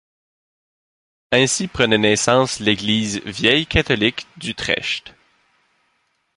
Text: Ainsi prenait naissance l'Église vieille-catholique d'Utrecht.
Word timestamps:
Ainsi 1.31 1.67
prenait 1.67 1.99
naissance 1.99 2.59
l'Église 2.59 3.21
vieille-catholique 3.23 4.25
d'Utrecht. 4.37 5.13